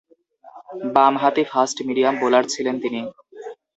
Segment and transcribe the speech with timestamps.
[0.95, 2.99] বামহাতি fast medium bowler ছিলেন তিনি।